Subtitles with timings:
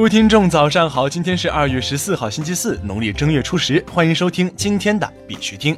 [0.00, 1.06] 各位听众，早上好！
[1.06, 5.76] 今天是二月十四号，星期四，农历正月初十，欢迎收听今天的必须听。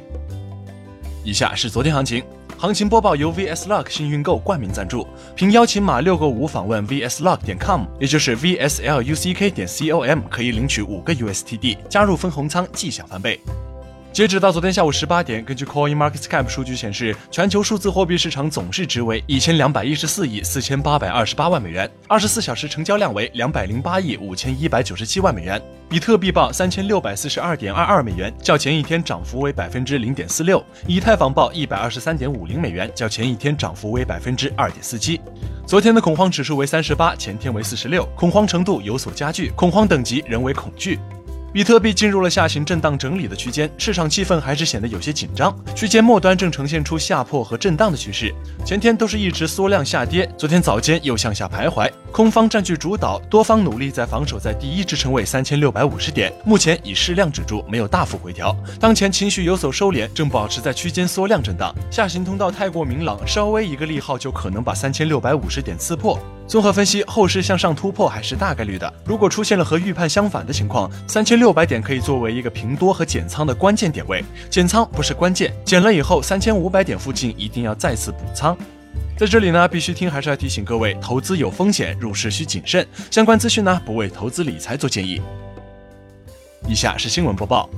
[1.25, 2.23] 以下是昨天行情，
[2.57, 5.05] 行情播报由 VS Luck 幸运购冠名赞助，
[5.35, 13.37] 凭邀请码六个五访问 VSLuck 点 com，也就是 VSLUCK 点 com，可以领取五个 USTD，加入分红仓，即享翻倍。
[14.13, 25.59] 截止到昨天下午十八点，根据 Coin Market Cap 数据显示，全球数字货币市场总市值为一千两百一十四亿四千八百二十八万美元，二十四小时成交量为两百零八亿五千一百九十七万美元。
[25.89, 35.19] 比特币报三千六百四十二点二二美元，较前一天涨幅为百分之零点四六；以太坊报一百二十三点五零美元，较前一天涨幅为百分之二点四七。
[35.65, 40.99] 昨天的恐慌指数为三十八，前天为四十六，恐慌程度有所加剧，恐慌等级仍为恐惧。
[41.53, 45.55] 比特币进入了下行震荡整理的区间，市场气氛还是显得有些紧张。
[45.75, 48.33] 区间末端正呈现出下破和震荡的趋势，
[48.65, 58.55] 前天都是一直缩量下跌，昨天早间又向下徘徊，空方占据主导，多方努力在防守在第一支撑位三千六百五十点，目前以适量止住，没有大幅回调。
[58.79, 66.19] 当前情绪有所收敛，正保持在区间缩量震荡，下行通道太过明朗，稍微一个利好就可能把三千六百五十点刺破。
[66.45, 68.93] 综合分析，后市向上突破还是大概率的。
[69.03, 74.23] 如果出现了和预判相反的情况，三千六百点可以作为一个平多和减仓的关键点位。
[74.51, 78.55] 减仓不是关键，减了以后三千五百点附近一定要再次补仓。
[79.15, 82.85] 在这里呢，必须听还是要提醒各位，投资有风险，入市需谨慎。
[83.11, 85.21] 相关资讯呢，不为投资理财做建议。
[86.67, 87.69] 以下是新闻播报。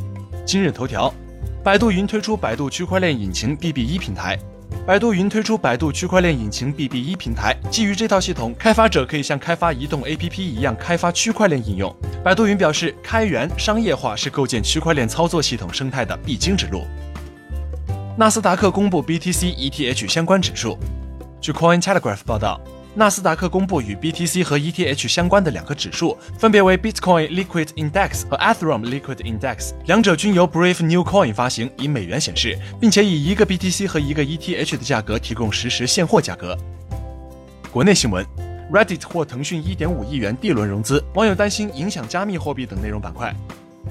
[0.45, 1.13] 今日头条：
[1.61, 4.39] 百度云推出百度区块链引擎 BB1 平台。
[4.87, 11.93] 百度云推出百度区块链引擎 BB 一平台，基于这套系统，开发者可以像开发移动 APP 一样开发区块链应用。
[12.23, 16.83] 百度云表示，开源商业化是构建区块链操作系统生态的必经之路。
[18.17, 20.77] 纳斯达克公布 BTC ETH 相关指数，
[21.45, 22.59] 据 Coin Telegraph 报道。
[22.95, 33.45] 纳斯达克公布与 BTC 和 ETH 相关的两个指数，分别为 Bitcoin Liquid Index 和 Ethereum Liquid Index，两者均由 Brave New Coin 发行，以美元显示，并且以一个
[33.45, 36.57] BTC 和一个 ETH 的价格提供实时现货价格。
[37.71, 38.25] 国内新闻
[38.73, 43.31] ：Reddit 获腾讯1.5亿元 D 轮融资，网友担心影响加密货币等内容板块。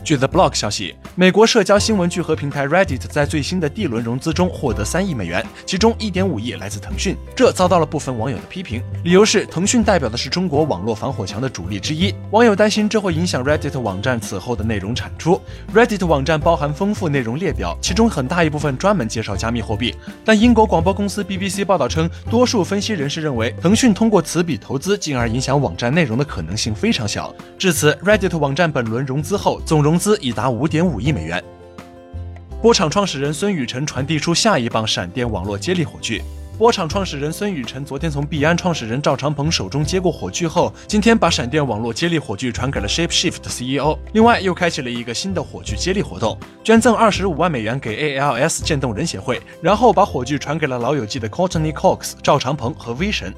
[0.02, 8.82] 据 The Block 消息，美国社交新闻聚合平台 Reddit 在最新的 D 轮融资中获得三亿美元，其中一点五亿来自腾讯，这遭到了部分网友的批评。
[9.04, 15.40] 理由是腾讯代表的是中国网络防火墙的主力之一，网友担心这会影响 Reddit 网站此后的内容产出。
[15.74, 19.94] Reddit 网站包含丰富内容列表，其中很大一部分专门介绍加密货币。
[20.24, 27.34] 但英国广播公司 BBC 报道称，多数分析人士认为，腾讯通过此笔投资进而影响网站内容的可能性非常小。
[27.58, 31.44] 至此，Reddit 网站本轮融资后总融资已达五点五亿美元。
[32.62, 36.22] 波场创始人孙宇晨传递出下一棒闪电网络接力火炬。
[36.56, 43.98] 波场创始人孙宇晨昨天从币安创始人赵长鹏手中接过火炬后，今天把闪电网络接力火炬传给了 ShapeShift CEO。
[44.14, 53.34] 另外，又开启了一个新的火炬接力活动，捐赠二十五万美元给 ALS 渐冻人协会，然后把火炬传给了老友记的 Courtney Cox、赵长鹏和 V 神。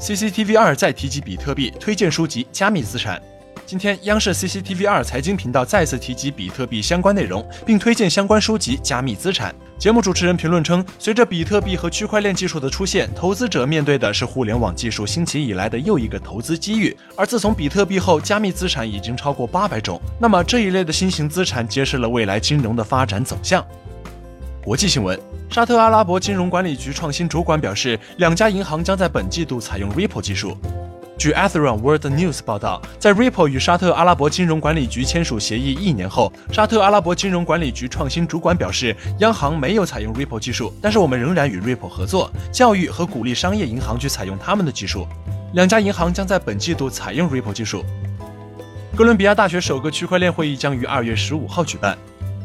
[0.00, 3.18] CCTV 二再提及比特币，推荐书籍《加密资产》。
[3.66, 9.52] 今天，央视 CCTV 二财经频道再次提及比特币相关内容，并推荐相关书籍《加密资产》。
[9.78, 16.96] 节目主持人评论称，随着比特币和区块链技术的出现，投资者面对的是互联网技术兴起以来的又一个投资机遇。
[17.14, 20.00] 而自从比特币后，加密资产已经超过八百种。
[20.18, 23.64] 那么，这一类的新型资产揭示了未来金融的发展走向。
[24.64, 25.18] 国际新闻：
[25.50, 30.56] 沙特阿拉伯金融管理局创新主管表示，两家银行将在本季度采用 Ripple 技术。
[31.18, 45.08] 据 Ethereum World News 报道，在 Ripple 与沙特阿拉伯金融管理局签署协议一年后，沙特阿拉伯金融管理局创新主管表示，央行没有采用 Ripple 技术，但是我们仍然与 Ripple 合作，教育和鼓励商业银行去采用他们的技术。
[45.54, 47.84] 两家银行将在本季度采用 Ripple 技术。
[48.96, 51.98] 哥伦比亚大学首个区块链会议将于二月十五号举办。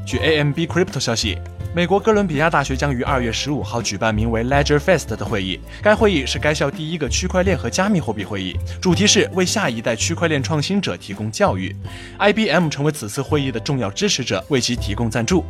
[0.04, 1.38] 据 AMB Crypto 消息。
[1.76, 5.60] 美国哥伦比亚大学将于二月十五号举办名为 Ledger Fest 的会议。
[5.82, 11.76] 该会议是该校第一个区块链和加密货币会议，主题是为下一代区块链创新者提供教育。
[12.20, 15.44] IBM 成为此次会议的重要支持者，为其提供赞助。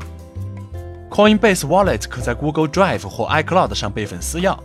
[1.10, 4.58] Coinbase Wallet 可在 Google Drive 或 iCloud 上备份私钥。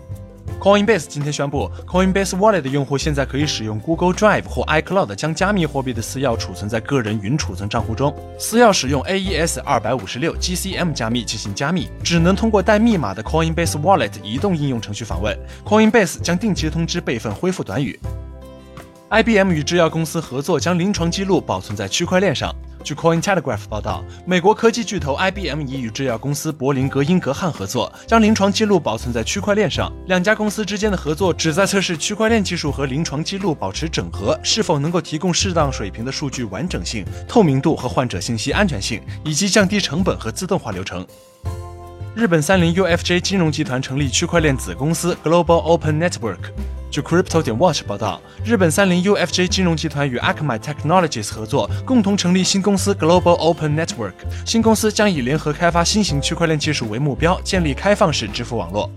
[0.60, 8.12] Coinbase 今天宣布，Coinbase Wallet 的用户现在可以使用 Google Drive 或 iCloud 将加密货币的私钥储存在个人云储存账户中。
[8.40, 15.38] 私钥使用 AES 二百五十六 GCM 加密进行加密，只能通过带密码的 Coinbase Wallet 移动应用程序访问。
[15.64, 17.96] Coinbase 将定期通知备份恢复短语。
[19.10, 22.54] IBM 与制药公司合作，将临床记录保存在区块链上。
[22.84, 29.90] 据 Coin Telegraph 报道，美国科技巨头 IBM 已与制药公司柏林格英格汉合作，将临床记录保存在区块链上。
[30.08, 41.06] 两家公司之间的合作旨在测试区块链技术和临床记录保持整合，是否能够提供适当水平的数据完整性、透明度和患者信息安全性，以及降低成本和自动化流程。
[42.14, 46.52] 日本三菱 UFJ 金融集团成立区块链子公司 Global Open Network。
[46.98, 54.14] 据 Crypto 点 Watch 报道，日本三菱 UFJ 金融集团与 Akamai Technologies 合作，共同成立新公司 Global Open Network。
[54.44, 58.90] 新公司将以联合开发新型区块链技术为目标，建立开放式支付网络。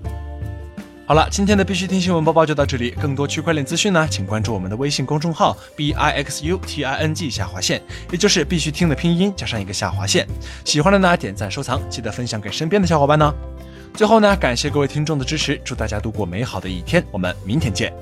[1.05, 2.89] 好了，今天的必须听新闻播报就到这里。
[2.99, 7.79] 更多区块链资讯呢，请关注我们的微信公众号 b i x u t i n g 下划线，
[8.11, 10.27] 也就是必须听的拼音加上一个下划线。
[10.65, 13.31] 喜欢的呢，点赞收藏，记得分享给身边的小伙伴呢。
[13.93, 17.93] 最后呢，感谢各位听众的支持，祝大家度过美好的一天，我们明天见。